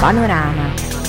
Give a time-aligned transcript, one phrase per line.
[0.00, 0.99] Panorama.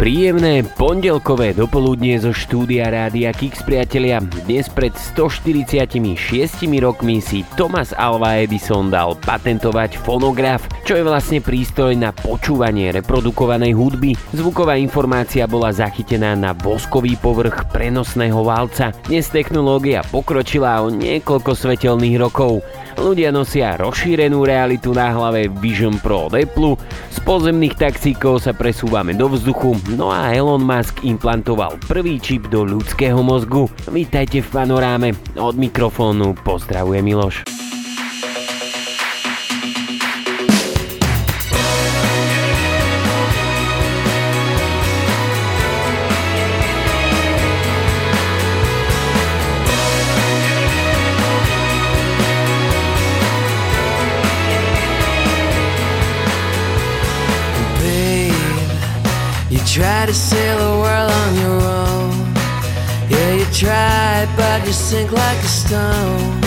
[0.00, 4.24] Príjemné pondelkové dopoludnie zo štúdia Rádia Kix priatelia.
[4.48, 6.00] Dnes pred 146
[6.80, 13.76] rokmi si Thomas Alva Edison dal patentovať fonograf, čo je vlastne prístroj na počúvanie reprodukovanej
[13.76, 14.16] hudby.
[14.32, 18.96] Zvuková informácia bola zachytená na voskový povrch prenosného válca.
[19.04, 22.64] Dnes technológia pokročila o niekoľko svetelných rokov.
[22.96, 26.80] Ľudia nosia rozšírenú realitu na hlave Vision Pro od Apple,
[27.10, 32.62] z pozemných taxíkov sa presúvame do vzduchu, no a Elon Musk implantoval prvý čip do
[32.62, 33.66] ľudského mozgu.
[33.90, 35.08] Vítajte v panoráme,
[35.38, 37.69] od mikrofónu pozdravuje Miloš.
[59.80, 62.12] Try to sail the world on your own.
[63.08, 66.42] Yeah, you try, but you sink like a stone.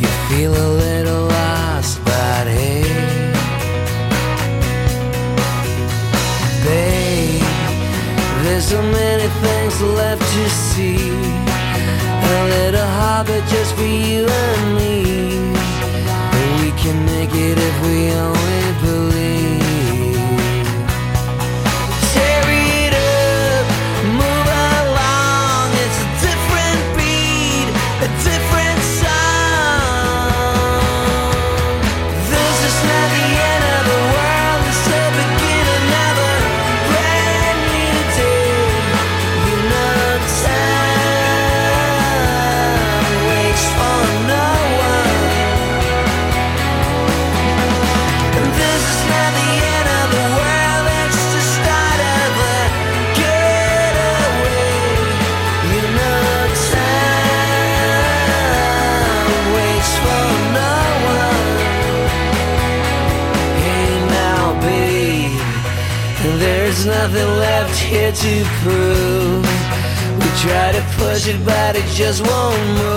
[0.00, 2.82] You feel a little lost, but hey,
[6.64, 7.42] babe,
[8.44, 11.10] there's so many things left to see.
[12.32, 14.96] A little harbor just for you and me.
[16.62, 19.23] We can make it if we only believe.
[68.24, 69.44] To prove.
[70.18, 72.93] We try to push it, but it just won't move.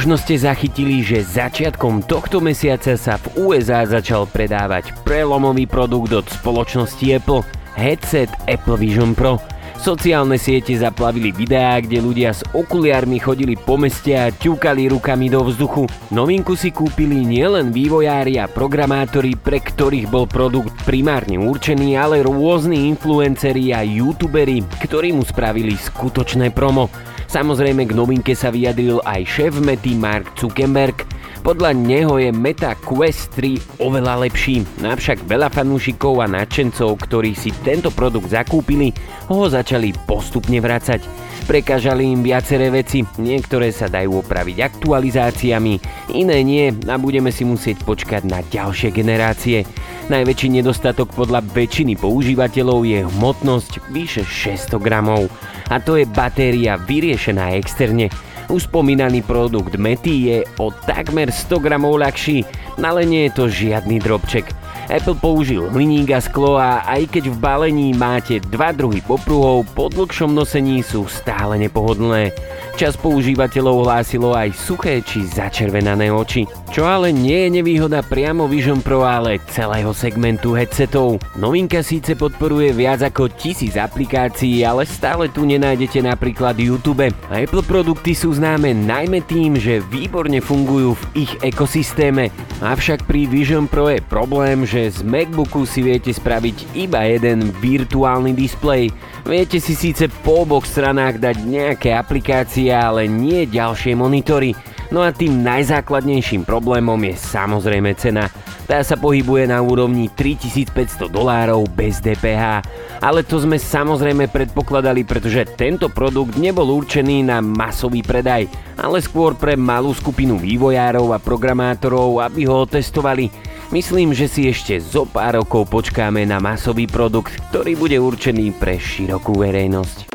[0.00, 6.24] Možno ste zachytili, že začiatkom tohto mesiaca sa v USA začal predávať prelomový produkt od
[6.24, 7.44] spoločnosti Apple,
[7.76, 9.36] headset Apple Vision Pro.
[9.76, 15.44] Sociálne siete zaplavili videá, kde ľudia s okuliármi chodili po meste a ťukali rukami do
[15.44, 15.84] vzduchu.
[16.16, 22.88] Novinku si kúpili nielen vývojári a programátori, pre ktorých bol produkt primárne určený, ale rôzni
[22.88, 26.88] influenceri a youtuberi, ktorí mu spravili skutočné promo.
[27.30, 31.06] Samozrejme k novinke sa vyjadril aj šéf Mety Mark Zuckerberg.
[31.46, 37.54] Podľa neho je Meta Quest 3 oveľa lepší, navšak veľa fanúšikov a nadšencov, ktorí si
[37.62, 38.90] tento produkt zakúpili,
[39.30, 41.06] ho začali postupne vracať.
[41.46, 45.74] Prekážali im viaceré veci, niektoré sa dajú opraviť aktualizáciami,
[46.18, 49.62] iné nie a budeme si musieť počkať na ďalšie generácie.
[50.10, 55.30] Najväčší nedostatok podľa väčšiny používateľov je hmotnosť vyše 600 gramov
[55.70, 58.10] a to je batéria vyriešená externe.
[58.50, 62.42] Už spomínaný produkt Mety je o takmer 100 gramov ľahší,
[62.82, 64.59] ale nie je to žiadny drobček.
[64.90, 69.86] Apple použil hliník a sklo a aj keď v balení máte dva druhy popruhov, po
[69.86, 72.34] dlhšom nosení sú stále nepohodlné.
[72.74, 76.48] Čas používateľov hlásilo aj suché či začervenané oči.
[76.74, 81.22] Čo ale nie je nevýhoda priamo Vision Pro, ale celého segmentu headsetov.
[81.38, 87.12] Novinka síce podporuje viac ako tisíc aplikácií, ale stále tu nenájdete napríklad YouTube.
[87.28, 92.32] Apple produkty sú známe najmä tým, že výborne fungujú v ich ekosystéme.
[92.64, 98.32] Avšak pri Vision Pro je problém, že z MacBooku si viete spraviť iba jeden virtuálny
[98.32, 98.88] displej.
[99.28, 104.56] Viete si síce po oboch stranách dať nejaké aplikácie, ale nie ďalšie monitory.
[104.90, 108.26] No a tým najzákladnejším problémom je samozrejme cena.
[108.70, 112.62] Tá sa pohybuje na úrovni 3500 dolárov bez DPH.
[113.02, 118.46] Ale to sme samozrejme predpokladali, pretože tento produkt nebol určený na masový predaj,
[118.78, 123.30] ale skôr pre malú skupinu vývojárov a programátorov, aby ho testovali.
[123.70, 128.74] Myslím, že si ešte zo pár rokov počkáme na masový produkt, ktorý bude určený pre
[128.74, 130.10] širokú verejnosť.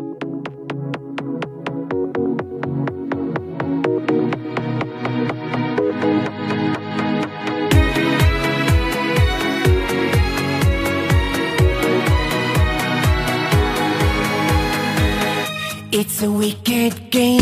[15.96, 17.35] It's a wicked game.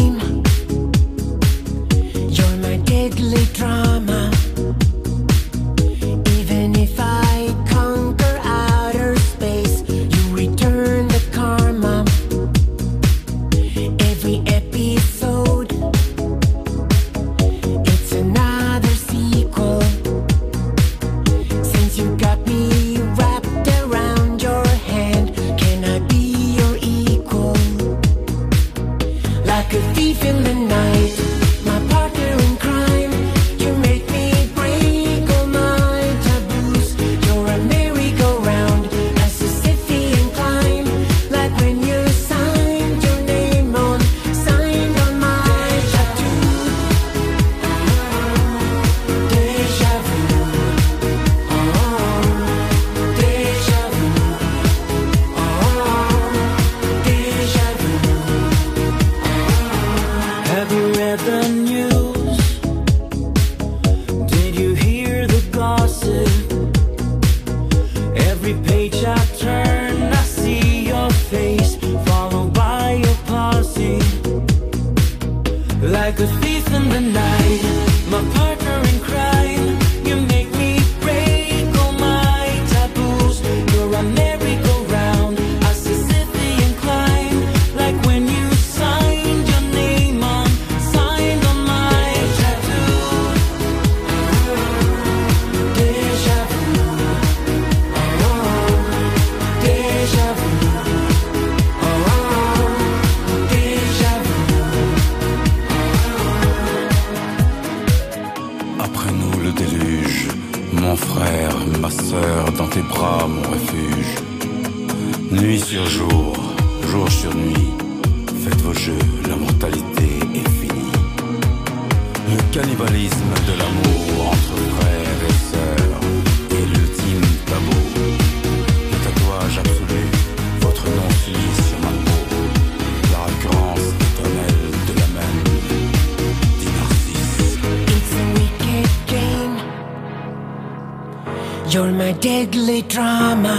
[141.74, 143.58] You're my deadly drama.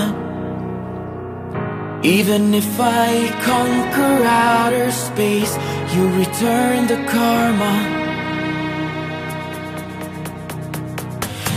[2.05, 5.53] Even if I conquer outer space,
[5.93, 7.75] you return the karma.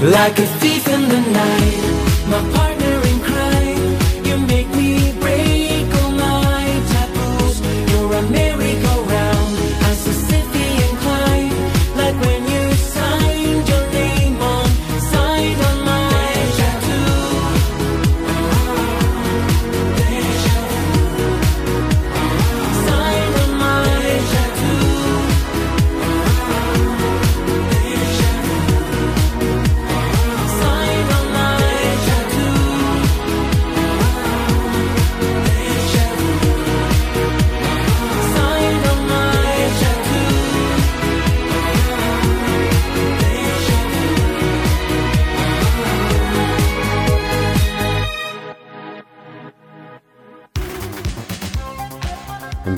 [0.01, 1.83] Like a thief in the night,
[2.31, 2.66] my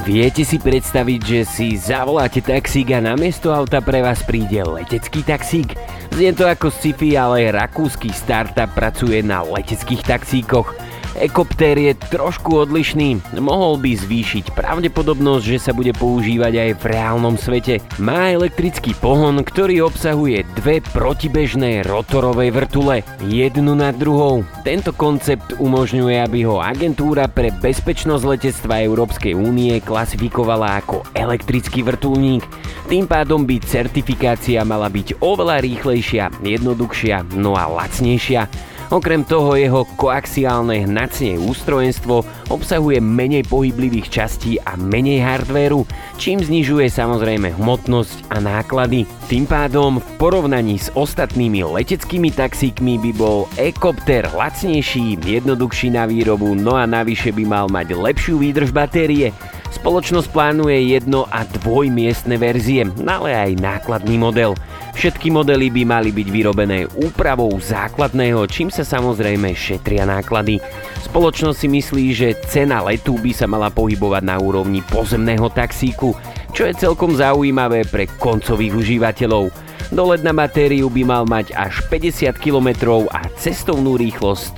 [0.10, 5.78] Viete si predstaviť, že si zavoláte taxík a namiesto auta pre vás príde letecký taxík?
[6.10, 10.89] Znie to ako sci-fi, ale rakúsky startup pracuje na leteckých taxíkoch.
[11.20, 17.36] Ekopter je trošku odlišný, mohol by zvýšiť pravdepodobnosť, že sa bude používať aj v reálnom
[17.36, 17.84] svete.
[18.00, 24.48] Má elektrický pohon, ktorý obsahuje dve protibežné rotorové vrtule, jednu nad druhou.
[24.64, 32.48] Tento koncept umožňuje, aby ho agentúra pre bezpečnosť letectva Európskej únie klasifikovala ako elektrický vrtulník.
[32.88, 38.70] Tým pádom by certifikácia mala byť oveľa rýchlejšia, jednoduchšia, no a lacnejšia.
[38.90, 45.86] Okrem toho jeho koaxiálne hnacie ústrojenstvo obsahuje menej pohyblivých častí a menej hardvéru,
[46.18, 49.06] čím znižuje samozrejme hmotnosť a náklady.
[49.30, 56.58] Tým pádom v porovnaní s ostatnými leteckými taxíkmi by bol Ecopter lacnejší, jednoduchší na výrobu,
[56.58, 59.30] no a navyše by mal mať lepšiu výdrž batérie.
[59.70, 64.58] Spoločnosť plánuje jedno a dvojmiestne verzie, ale aj nákladný model.
[64.98, 70.60] Všetky modely by mali byť vyrobené úpravou základného, čím sa samozrejme šetria náklady.
[71.08, 76.18] Spoločnosť si myslí, že cena letu by sa mala pohybovať na úrovni pozemného taxíku,
[76.52, 79.69] čo je celkom zaujímavé pre koncových užívateľov.
[79.90, 84.54] Dolet na matériu by mal mať až 50 km a cestovnú rýchlosť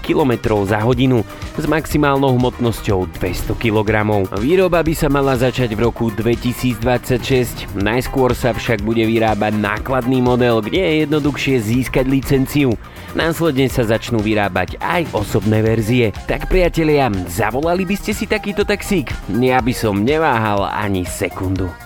[0.00, 1.20] km za hodinu
[1.60, 4.08] s maximálnou hmotnosťou 200 kg.
[4.40, 10.64] Výroba by sa mala začať v roku 2026, najskôr sa však bude vyrábať nákladný model,
[10.64, 12.72] kde je jednoduchšie získať licenciu.
[13.12, 16.16] Následne sa začnú vyrábať aj osobné verzie.
[16.24, 19.12] Tak priatelia, zavolali by ste si takýto taxík?
[19.28, 21.83] Ja by som neváhal ani sekundu.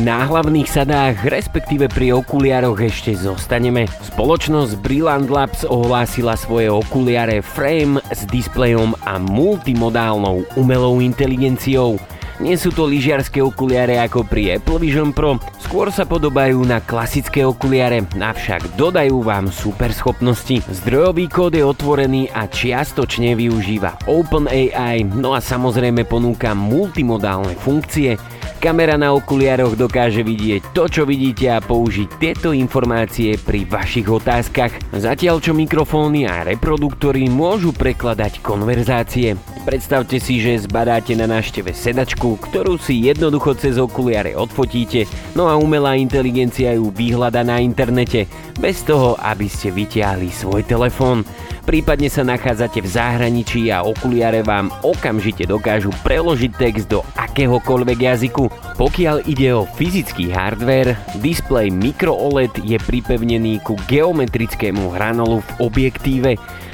[0.00, 3.84] Náhlavných sadách, respektíve pri okuliároch ešte zostaneme.
[4.08, 12.00] Spoločnosť Brilliant Labs ohlásila svoje okuliare Frame s displejom a multimodálnou umelou inteligenciou.
[12.40, 17.44] Nie sú to lyžiarske okuliare ako pri Apple Vision Pro, skôr sa podobajú na klasické
[17.44, 20.64] okuliare, avšak dodajú vám super schopnosti.
[20.72, 28.16] Zdrojový kód je otvorený a čiastočne využíva OpenAI, no a samozrejme ponúka multimodálne funkcie,
[28.60, 34.76] Kamera na okuliároch dokáže vidieť to, čo vidíte a použiť tieto informácie pri vašich otázkach,
[34.92, 39.40] zatiaľ čo mikrofóny a reproduktory môžu prekladať konverzácie.
[39.64, 45.56] Predstavte si, že zbadáte na nášteve sedačku, ktorú si jednoducho cez okuliare odfotíte, no a
[45.56, 48.28] umelá inteligencia ju vyhľada na internete,
[48.60, 51.24] bez toho, aby ste vytiahli svoj telefón.
[51.64, 58.48] Prípadne sa nachádzate v zahraničí a okuliare vám okamžite dokážu preložiť text do akéhokoľvek jazyku.
[58.80, 66.30] Pokiaľ ide o fyzický hardware, displej Micro OLED je pripevnený ku geometrickému hranolu v objektíve,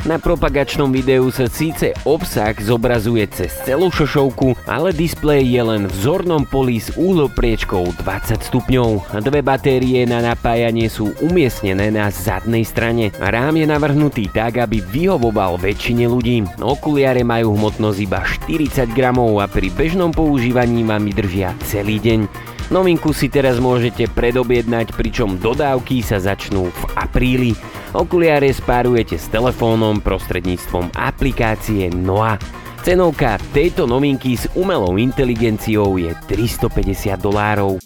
[0.06, 5.94] na propagačnom videu sa síce obsah zobrazuje cez celú šošovku, ale displej je len v
[5.98, 9.18] zornom poli s úhlopriečkou 20 stupňov.
[9.18, 13.10] Dve batérie na napájanie sú umiestnené na zadnej strane.
[13.18, 16.44] Rám je navrhnutý tak, aby vyhovoval väčšine ľudí.
[16.58, 22.26] Okuliare majú hmotnosť iba 40 gramov a pri bežnom používaní vám vydržia celý deň.
[22.66, 27.52] Novinku si teraz môžete predobjednať, pričom dodávky sa začnú v apríli.
[27.94, 32.34] Okuliare spárujete s telefónom prostredníctvom aplikácie Noa.
[32.82, 37.82] Cenovka tejto novinky s umelou inteligenciou je 350 dolárov.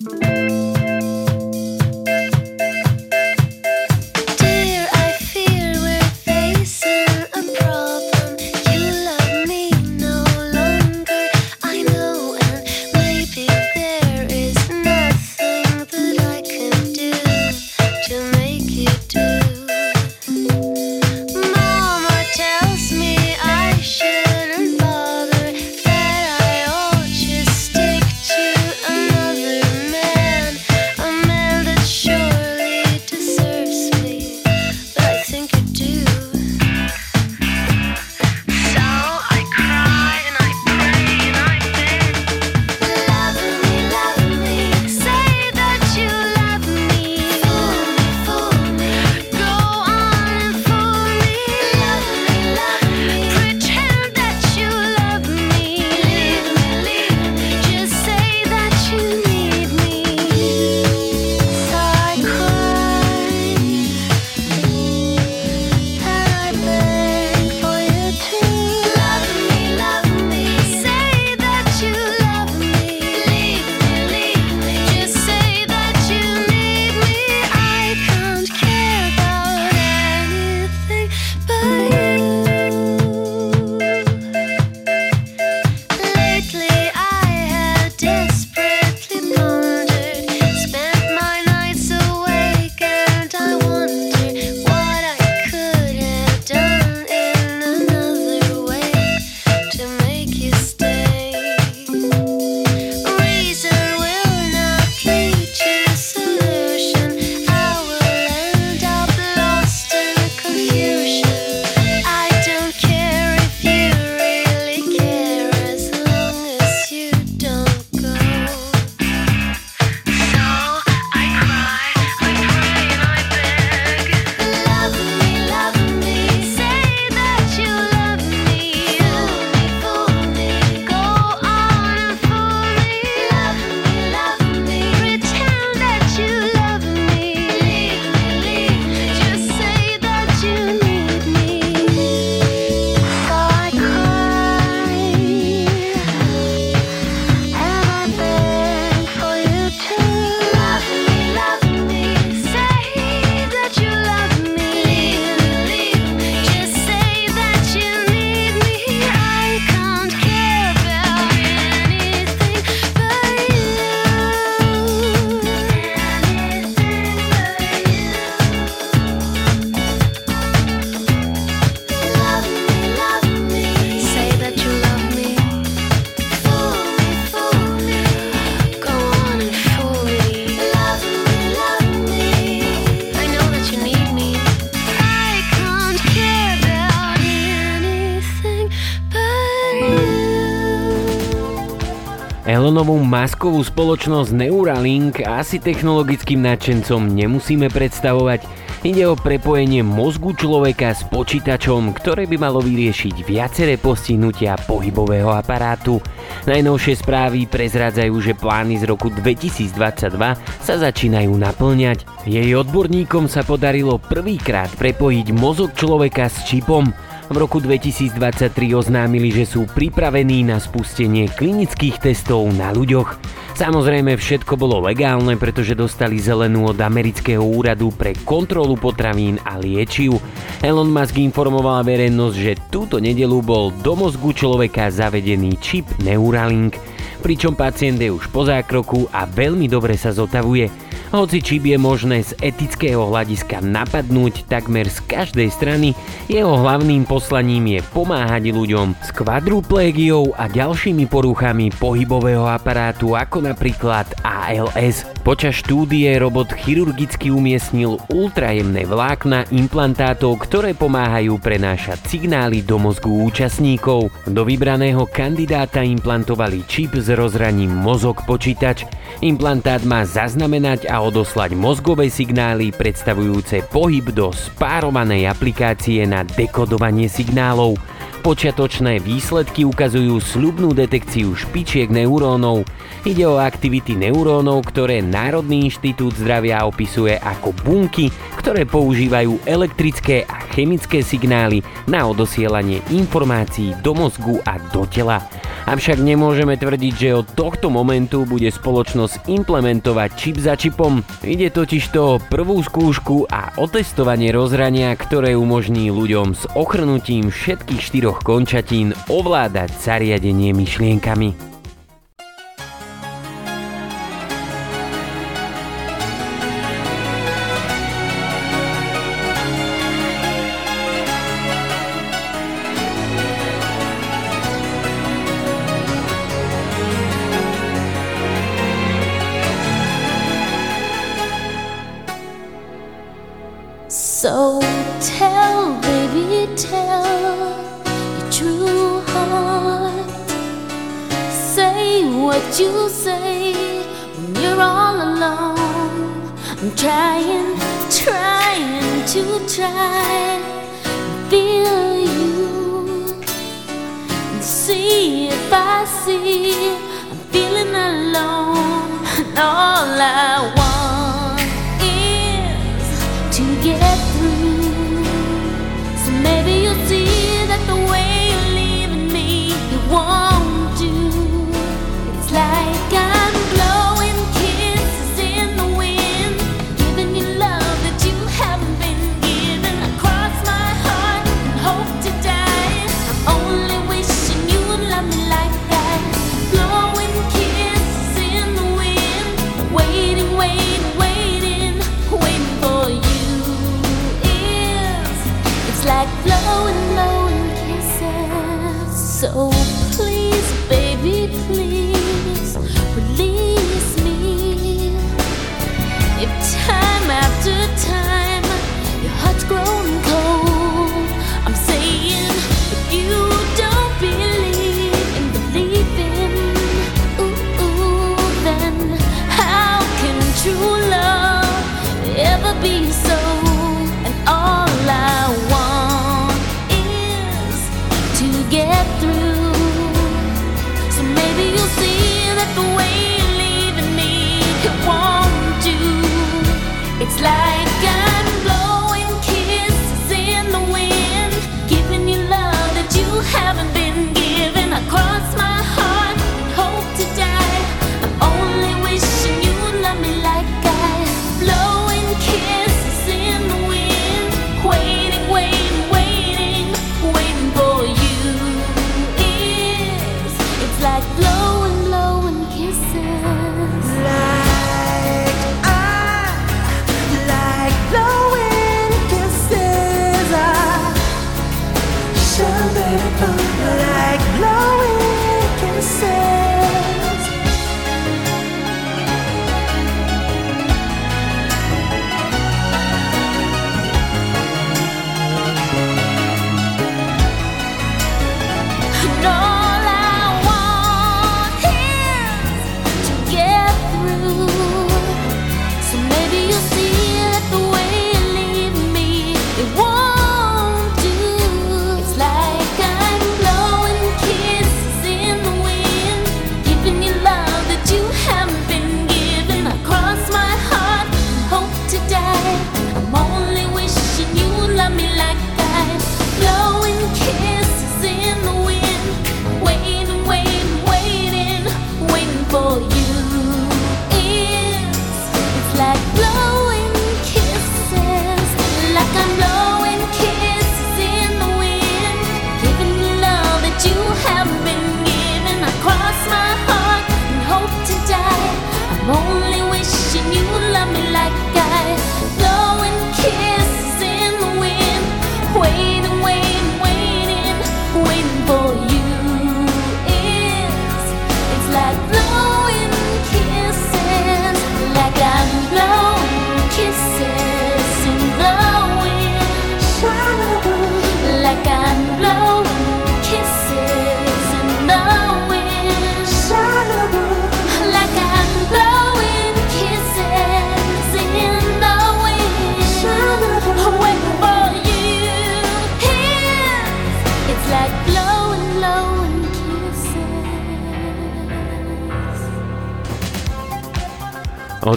[192.90, 198.42] Elonovú maskovú spoločnosť Neuralink asi technologickým nadšencom nemusíme predstavovať.
[198.82, 206.02] Ide o prepojenie mozgu človeka s počítačom, ktoré by malo vyriešiť viaceré postihnutia pohybového aparátu.
[206.50, 210.10] Najnovšie správy prezrádzajú, že plány z roku 2022
[210.58, 212.26] sa začínajú naplňať.
[212.26, 216.90] Jej odborníkom sa podarilo prvýkrát prepojiť mozog človeka s čipom.
[217.30, 223.22] V roku 2023 oznámili, že sú pripravení na spustenie klinických testov na ľuďoch.
[223.54, 230.18] Samozrejme všetko bolo legálne, pretože dostali zelenú od amerického úradu pre kontrolu potravín a liečiv.
[230.58, 236.82] Elon Musk informovala verejnosť, že túto nedelu bol do mozgu človeka zavedený čip Neuralink,
[237.20, 240.72] pričom pacient je už po zákroku a veľmi dobre sa zotavuje.
[241.10, 245.90] Hoci čip je možné z etického hľadiska napadnúť takmer z každej strany,
[246.30, 254.06] jeho hlavným poslaním je pomáhať ľuďom s kvadruplégiou a ďalšími poruchami pohybového aparátu ako napríklad
[254.22, 255.02] ALS.
[255.26, 264.14] Počas štúdie robot chirurgicky umiestnil ultrajemné vlákna implantátov, ktoré pomáhajú prenášať signály do mozgu účastníkov.
[264.30, 268.86] Do vybraného kandidáta implantovali čip s rozraním mozog počítač.
[269.20, 277.76] Implantát má zaznamenať a odoslať mozgové signály predstavujúce pohyb do spárovanej aplikácie na dekodovanie signálov.
[278.20, 282.68] Počiatočné výsledky ukazujú sľubnú detekciu špičiek neurónov.
[283.08, 290.36] Ide o aktivity neurónov, ktoré Národný inštitút zdravia opisuje ako bunky, ktoré používajú elektrické a
[290.52, 295.24] chemické signály na odosielanie informácií do mozgu a do tela.
[295.64, 301.00] Avšak nemôžeme tvrdiť, že od tohto momentu bude spoločnosť implementovať čip za čipom.
[301.24, 308.20] Ide totiž to prvú skúšku a otestovanie rozhrania, ktoré umožní ľuďom s ochrnutím všetkých štyroch
[308.20, 311.59] končatín ovládať zariadenie myšlienkami.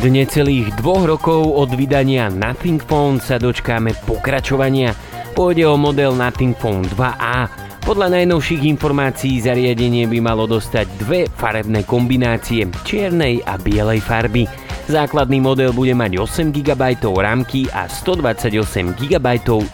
[0.04, 4.92] Od necelých dvoch rokov od vydania Nothing Phone sa dočkáme pokračovania.
[5.32, 7.48] Pôjde o model Nothing Phone 2A.
[7.88, 14.44] Podľa najnovších informácií zariadenie by malo dostať dve farebné kombinácie čiernej a bielej farby.
[14.84, 19.28] Základný model bude mať 8 GB rámky a 128 GB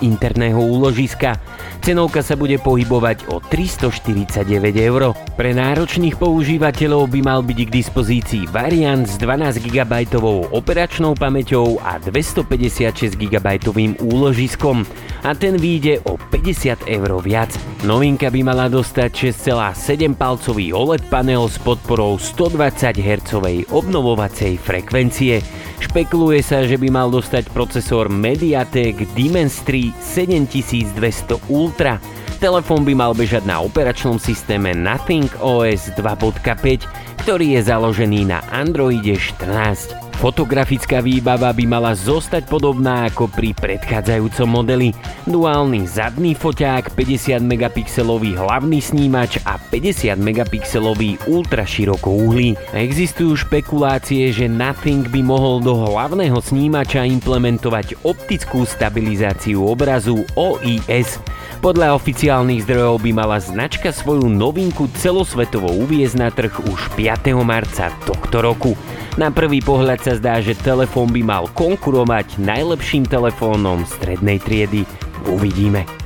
[0.05, 1.33] interného úložiska.
[1.81, 4.45] Cenovka sa bude pohybovať o 349
[4.77, 5.17] eur.
[5.33, 10.13] Pre náročných používateľov by mal byť k dispozícii variant s 12 GB
[10.53, 13.47] operačnou pamäťou a 256 GB
[13.97, 14.85] úložiskom
[15.23, 17.51] a ten vyjde o 50 eur viac.
[17.83, 23.31] Novinka by mala dostať 6,7 palcový OLED panel s podporou 120 Hz
[23.71, 25.39] obnovovacej frekvencie.
[25.79, 31.99] Špekuluje sa, že by mal dostať procesor Mediatek Dimensity 7200 Ultra.
[32.39, 36.87] Telefón by mal bežať na operačnom systéme Nothing OS 2.5,
[37.23, 40.08] ktorý je založený na Androide 14.
[40.19, 44.91] Fotografická výbava by mala zostať podobná ako pri predchádzajúcom modeli.
[45.23, 52.59] Duálny zadný foťák, 50 megapixelový hlavný snímač a 50 megapixelový ultraširokouhlý.
[52.75, 61.15] Existujú špekulácie, že Nothing by mohol do hlavného snímača implementovať optickú stabilizáciu obrazu OIS.
[61.59, 67.35] Podľa oficiálnych zdrojov by mala značka svoju novinku celosvetovo uviezť na trh už 5.
[67.43, 68.79] marca tohto roku.
[69.19, 74.87] Na prvý pohľad sa zdá, že telefón by mal konkurovať najlepším telefónom strednej triedy.
[75.27, 75.98] Uvidíme.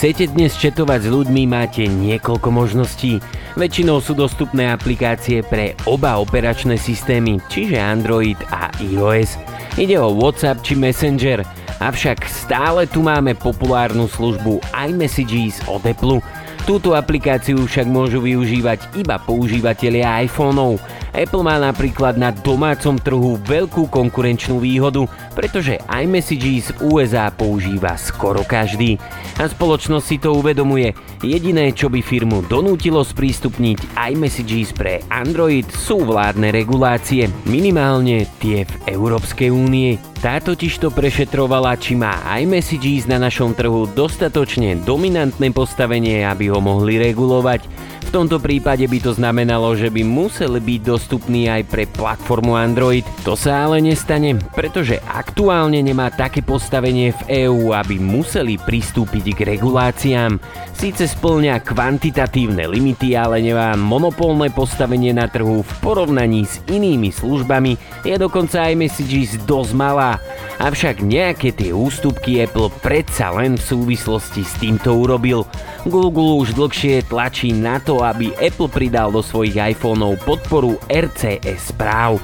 [0.00, 3.20] Chcete dnes četovať s ľuďmi, máte niekoľko možností.
[3.52, 9.36] Väčšinou sú dostupné aplikácie pre oba operačné systémy, čiže Android a iOS.
[9.76, 11.44] Ide o WhatsApp či Messenger,
[11.84, 16.24] avšak stále tu máme populárnu službu iMessages od Apple.
[16.64, 20.80] Túto aplikáciu však môžu využívať iba používateľia iPhoneov.
[21.12, 28.42] Apple má napríklad na domácom trhu veľkú konkurenčnú výhodu, pretože iMessages v USA používa skoro
[28.42, 29.00] každý.
[29.38, 30.92] A spoločnosť si to uvedomuje.
[31.20, 38.74] Jediné, čo by firmu donútilo sprístupniť iMessages pre Android sú vládne regulácie, minimálne tie v
[38.96, 40.00] Európskej únie.
[40.20, 46.60] Tá totiž to prešetrovala, či má iMessages na našom trhu dostatočne dominantné postavenie, aby ho
[46.60, 47.64] mohli regulovať.
[48.10, 53.06] V tomto prípade by to znamenalo, že by musel byť dostupný aj pre platformu Android.
[53.22, 59.40] To sa ale nestane, pretože aktuálne nemá také postavenie v EÚ, aby museli pristúpiť k
[59.52, 60.40] reguláciám.
[60.72, 67.76] Síce splňa kvantitatívne limity, ale nemá monopolné postavenie na trhu v porovnaní s inými službami,
[68.00, 70.16] je dokonca aj Messages dosť malá.
[70.56, 75.44] Avšak nejaké tie ústupky Apple predsa len v súvislosti s týmto urobil.
[75.84, 82.20] Google už dlhšie tlačí na to, aby Apple pridal do svojich iPhoneov podporu RCS správ.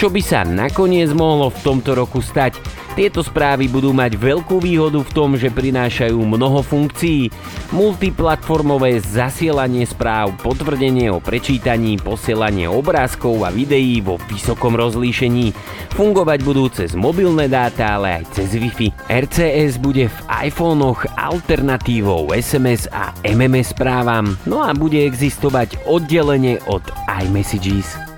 [0.00, 2.56] Čo by sa nakoniec mohlo v tomto roku stať?
[2.96, 7.28] Tieto správy budú mať veľkú výhodu v tom, že prinášajú mnoho funkcií.
[7.68, 15.52] Multiplatformové zasielanie správ, potvrdenie o prečítaní, posielanie obrázkov a videí vo vysokom rozlíšení.
[15.92, 18.96] Fungovať budú cez mobilné dáta, ale aj cez Wi-Fi.
[19.04, 26.80] RCS bude v iPhonech alternatívou SMS a MMS správam, no a bude existovať oddelenie od
[27.20, 28.09] iMessages.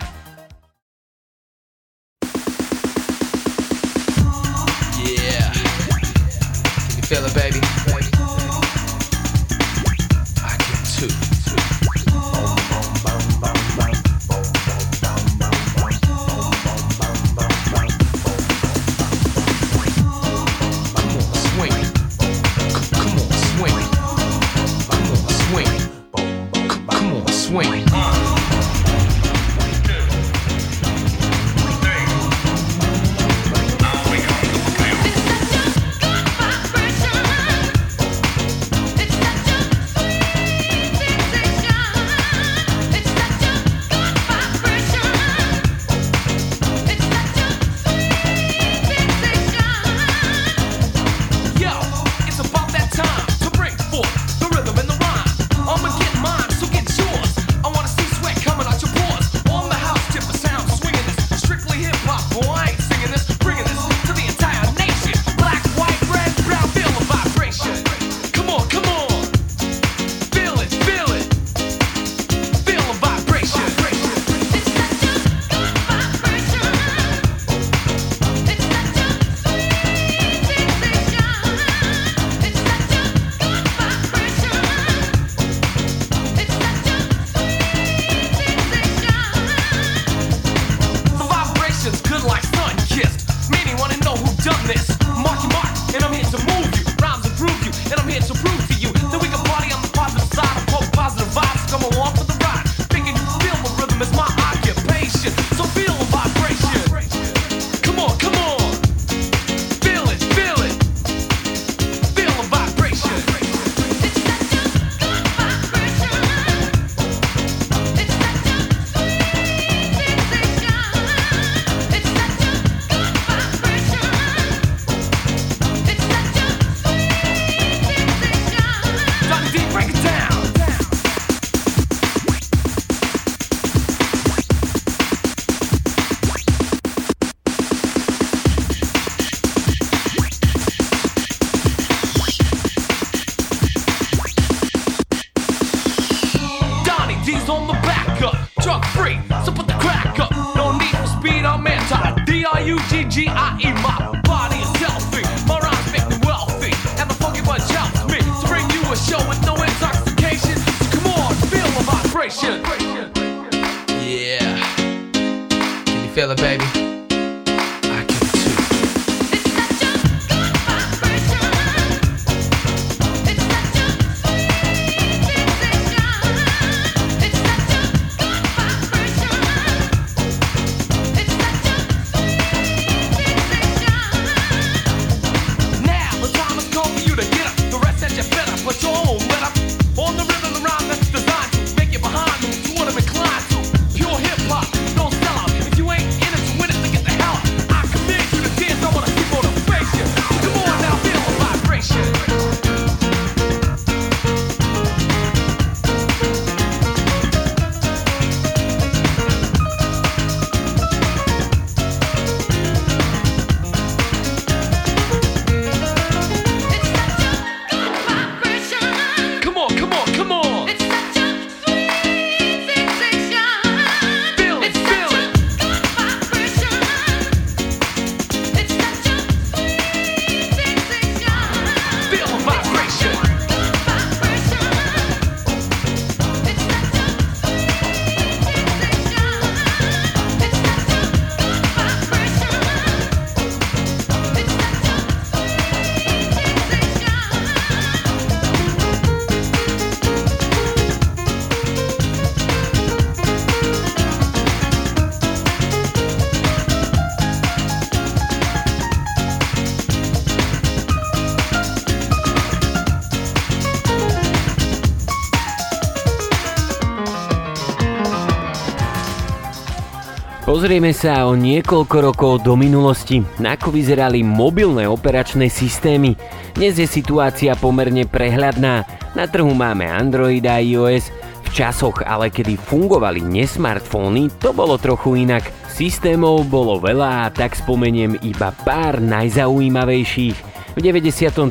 [270.63, 276.15] Pozrieme sa o niekoľko rokov do minulosti, ako vyzerali mobilné operačné systémy.
[276.55, 278.87] Dnes je situácia pomerne prehľadná.
[279.19, 281.11] Na trhu máme Android a iOS.
[281.43, 285.51] V časoch ale, kedy fungovali nesmartfóny, to bolo trochu inak.
[285.67, 290.39] Systémov bolo veľa a tak spomeniem iba pár najzaujímavejších.
[290.73, 291.43] V 93.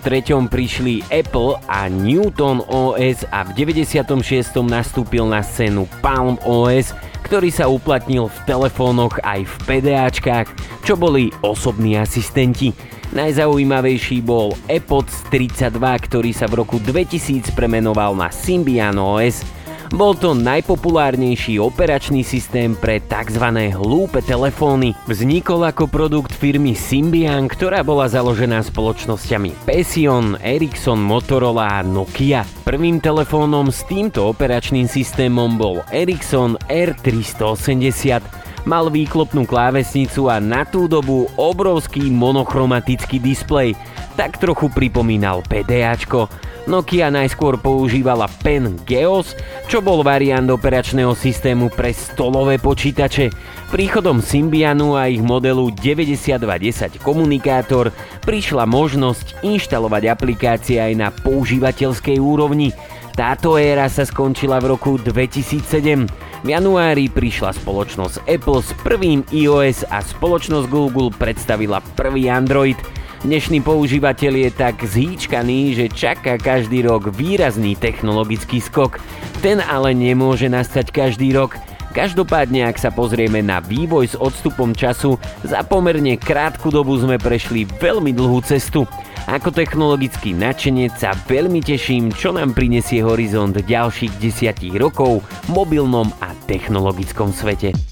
[0.47, 4.55] prišli Apple a Newton OS a v 96.
[4.63, 6.95] nastúpil na scénu Palm OS,
[7.31, 10.51] ktorý sa uplatnil v telefónoch aj v PDAčkách,
[10.83, 12.75] čo boli osobní asistenti.
[13.15, 19.47] Najzaujímavejší bol AirPods 32, ktorý sa v roku 2000 premenoval na Symbian OS,
[19.91, 23.45] bol to najpopulárnejší operačný systém pre tzv.
[23.75, 24.95] hlúpe telefóny.
[25.07, 32.47] Vznikol ako produkt firmy Symbian, ktorá bola založená spoločnosťami Pesion, Ericsson, Motorola a Nokia.
[32.67, 40.85] Prvým telefónom s týmto operačným systémom bol Ericsson R380 mal výklopnú klávesnicu a na tú
[40.85, 43.73] dobu obrovský monochromatický displej.
[44.19, 46.27] Tak trochu pripomínal PDAčko.
[46.69, 49.33] Nokia najskôr používala Pen Geos,
[49.65, 53.33] čo bol variant operačného systému pre stolové počítače.
[53.73, 57.89] Príchodom Symbianu a ich modelu 9210 komunikátor
[58.21, 62.77] prišla možnosť inštalovať aplikácie aj na používateľskej úrovni.
[63.21, 66.09] Táto éra sa skončila v roku 2007.
[66.41, 72.81] V januári prišla spoločnosť Apple s prvým iOS a spoločnosť Google predstavila prvý Android–
[73.21, 78.97] Dnešný používateľ je tak zhýčkaný, že čaká každý rok výrazný technologický skok.
[79.45, 81.53] Ten ale nemôže nastať každý rok.
[81.93, 87.69] Každopádne, ak sa pozrieme na vývoj s odstupom času, za pomerne krátku dobu sme prešli
[87.69, 88.89] veľmi dlhú cestu.
[89.29, 96.09] Ako technologický nadšenec sa veľmi teším, čo nám prinesie horizont ďalších desiatich rokov v mobilnom
[96.23, 97.90] a technologickom svete.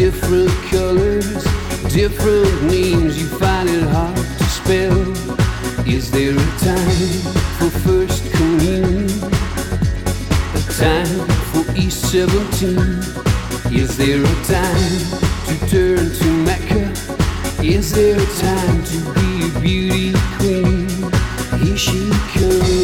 [0.00, 1.44] different colors,
[1.92, 4.98] different names you find it hard to spell.
[5.86, 7.20] Is there a time
[7.58, 9.10] for first communion?
[10.56, 12.78] A time for East 17?
[13.78, 15.02] Is there a time
[15.48, 16.84] to turn to Mecca?
[17.62, 20.88] Is there a time to be a beauty queen?
[21.60, 22.79] Here she comes.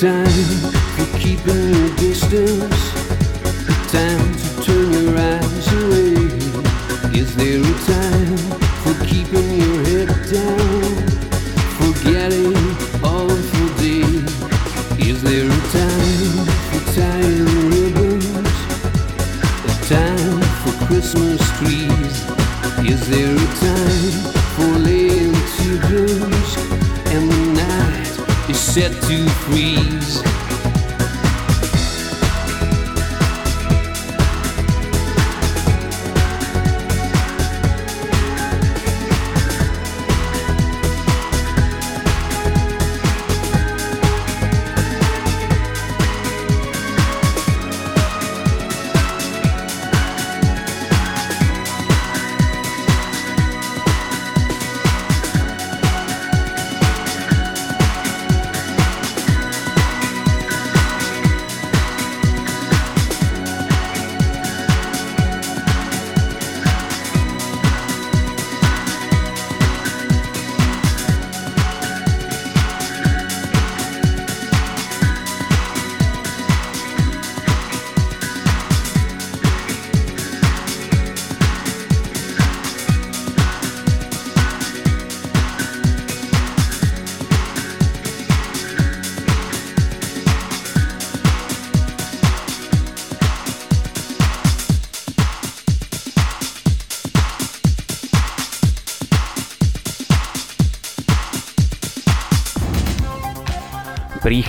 [0.00, 0.30] Time
[0.96, 2.80] for keeping your distance?
[3.68, 6.14] A time to turn your eyes away?
[7.12, 8.36] Is there a time
[8.80, 10.94] for keeping your head down?
[11.76, 12.56] Forgetting
[13.04, 14.08] all for day?
[15.06, 18.56] Is there a time for tying ribbons?
[19.68, 22.16] A time for Christmas trees?
[22.88, 26.56] Is there a time for laying teardrops?
[27.12, 29.69] And the night is set to freeze.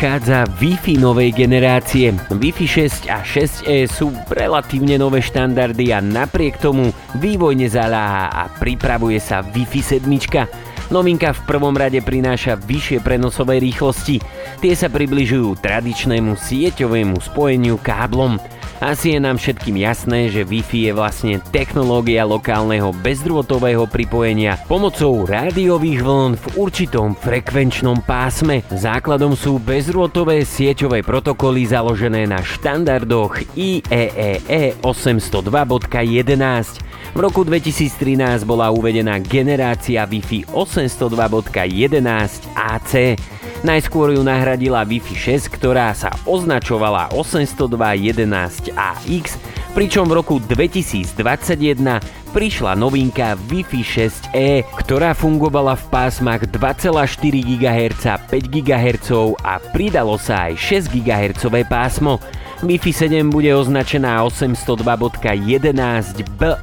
[0.01, 2.09] Prichádza Wi-Fi novej generácie.
[2.33, 6.89] Wi-Fi 6 a 6E sú relatívne nové štandardy a napriek tomu
[7.21, 10.89] vývoj nezaláha a pripravuje sa Wi-Fi 7.
[10.89, 14.17] Novinka v prvom rade prináša vyššie prenosové rýchlosti.
[14.57, 18.41] Tie sa približujú tradičnému sieťovému spojeniu káblom.
[18.81, 26.01] Asi je nám všetkým jasné, že Wi-Fi je vlastne technológia lokálneho bezdrôtového pripojenia pomocou rádiových
[26.01, 28.65] vln v určitom frekvenčnom pásme.
[28.73, 36.90] Základom sú bezdrôtové sieťové protokoly založené na štandardoch IEEE 802.11.
[37.11, 41.99] V roku 2013 bola uvedená generácia Wi-Fi 802.11
[42.55, 43.19] AC.
[43.67, 49.35] Najskôr ju nahradila Wi-Fi 6, ktorá sa označovala 802.11ax,
[49.75, 51.11] pričom v roku 2021
[52.31, 56.95] prišla novinka Wi-Fi 6E, ktorá fungovala v pásmach 2,4
[57.43, 62.23] GHz, 5 GHz a pridalo sa aj 6 GHz pásmo.
[62.61, 66.61] Wi-Fi 7 bude označená 802.11be.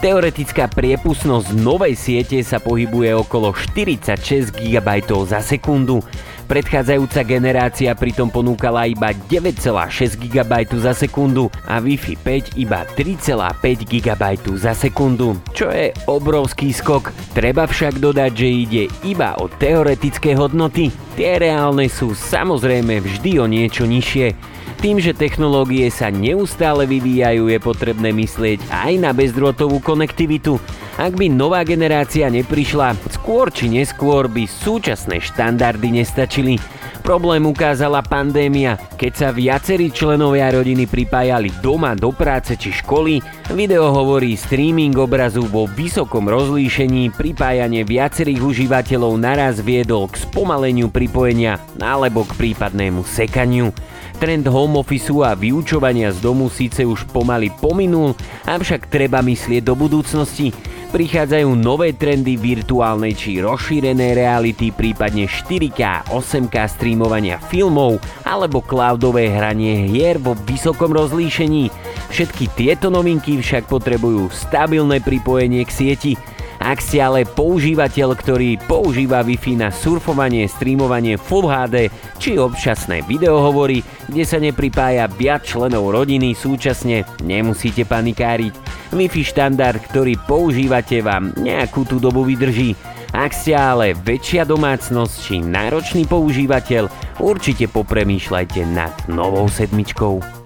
[0.00, 4.88] Teoretická priepustnosť novej siete sa pohybuje okolo 46 GB
[5.26, 5.98] za sekundu.
[6.46, 12.14] Predchádzajúca generácia pritom ponúkala iba 9,6 GB za sekundu a Wi-Fi
[12.54, 14.24] 5 iba 3,5 GB
[14.58, 17.10] za sekundu, čo je obrovský skok.
[17.34, 20.90] Treba však dodať, že ide iba o teoretické hodnoty.
[21.18, 24.59] Tie reálne sú samozrejme vždy o niečo nižšie.
[24.80, 30.56] Tým, že technológie sa neustále vyvíjajú, je potrebné myslieť aj na bezdrôtovú konektivitu.
[30.96, 36.56] Ak by nová generácia neprišla, skôr či neskôr by súčasné štandardy nestačili.
[37.04, 43.20] Problém ukázala pandémia, keď sa viacerí členovia rodiny pripájali doma do práce či školy,
[43.52, 51.60] video hovorí streaming obrazu vo vysokom rozlíšení, pripájanie viacerých užívateľov naraz viedol k spomaleniu pripojenia
[51.80, 53.76] alebo k prípadnému sekaniu.
[54.20, 58.12] Trend home office a vyučovania z domu síce už pomaly pominul,
[58.44, 60.52] avšak treba myslieť do budúcnosti.
[60.92, 67.96] Prichádzajú nové trendy virtuálnej či rozšírenej reality, prípadne 4K, 8K streamovania filmov
[68.28, 71.72] alebo cloudové hranie hier vo vysokom rozlíšení.
[72.12, 76.12] Všetky tieto novinky však potrebujú stabilné pripojenie k sieti.
[76.60, 81.88] Ak ste ale používateľ, ktorý používa Wi-Fi na surfovanie, streamovanie Full HD
[82.20, 83.80] či občasné videohovory,
[84.12, 88.52] kde sa nepripája viac členov rodiny súčasne, nemusíte panikáriť.
[88.92, 92.76] Wi-Fi štandard, ktorý používate vám nejakú tú dobu vydrží.
[93.16, 96.92] Ak ste ale väčšia domácnosť či náročný používateľ,
[97.24, 100.39] určite popremýšľajte nad novou sedmičkou.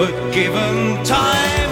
[0.00, 1.69] but given time.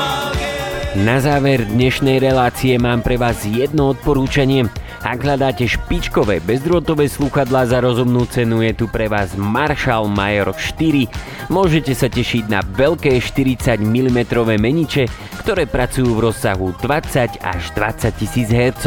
[0.99, 4.67] Na záver dnešnej relácie mám pre vás jedno odporúčanie.
[5.07, 11.07] Ak hľadáte špičkové bezdrôtové slúchadlá za rozumnú cenu, je tu pre vás Marshall Major 4.
[11.55, 14.19] Môžete sa tešiť na veľké 40 mm
[14.59, 15.07] meniče,
[15.39, 18.83] ktoré pracujú v rozsahu 20 až 20 tisíc Hz.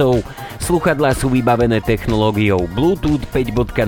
[0.59, 3.87] Sluchadlá sú vybavené technológiou Bluetooth 5.0,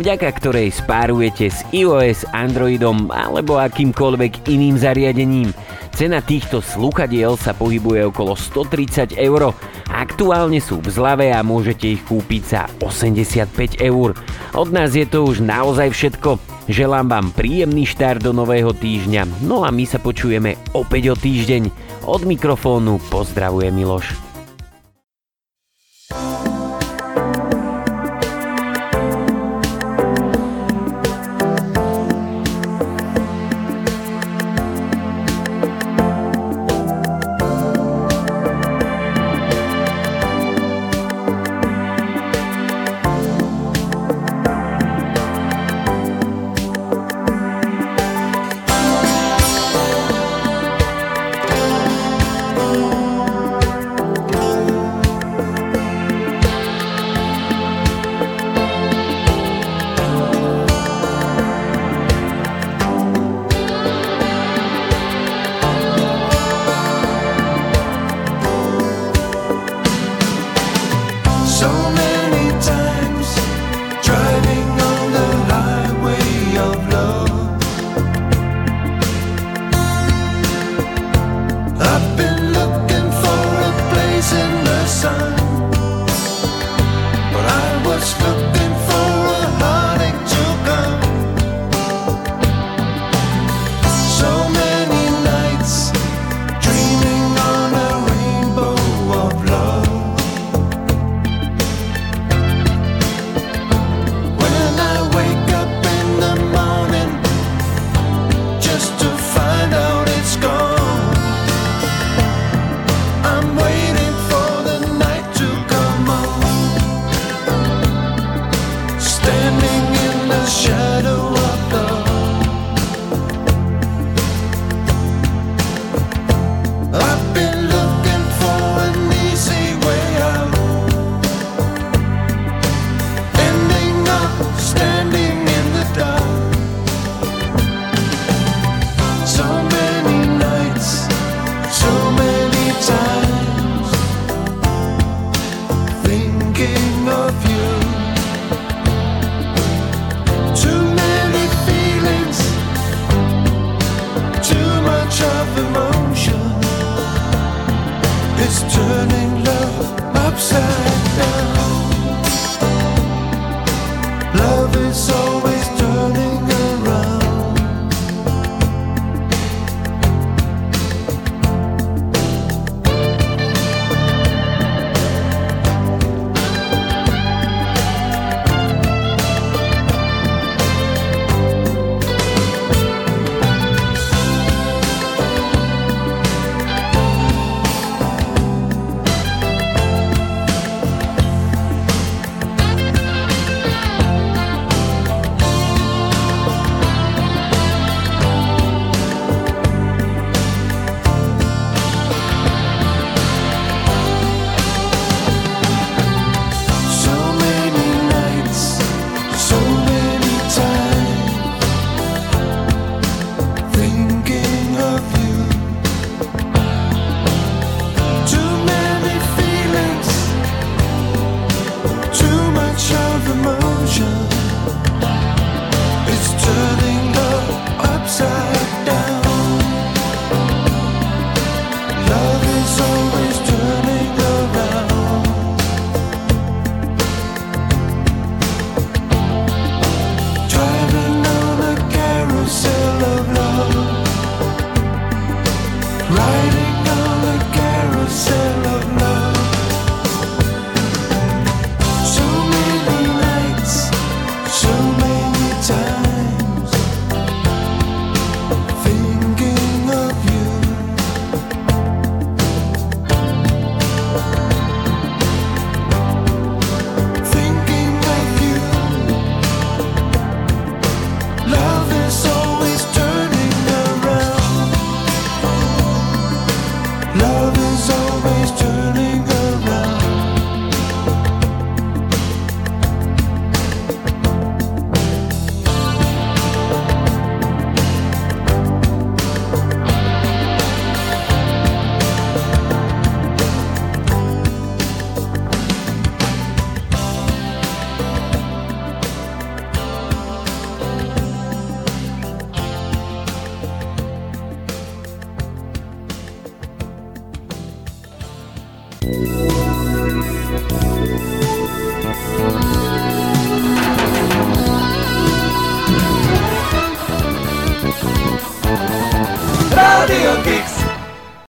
[0.00, 5.52] vďaka ktorej spárujete s iOS, Androidom alebo akýmkoľvek iným zariadením.
[5.90, 9.52] Cena týchto slúchadiel sa pohybuje okolo 130 eur.
[9.90, 14.14] Aktuálne sú v zlave a môžete ich kúpiť za 85 eur.
[14.54, 16.38] Od nás je to už naozaj všetko.
[16.70, 21.62] Želám vám príjemný štart do nového týždňa, no a my sa počujeme opäť o týždeň.
[22.06, 24.29] Od mikrofónu pozdravuje Miloš.